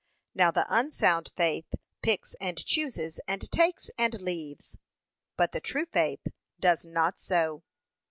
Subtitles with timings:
[0.33, 4.75] Now the unsound faith picks and chooses, and takes and leaves,
[5.37, 6.25] but the true faith
[6.59, 7.61] does not so.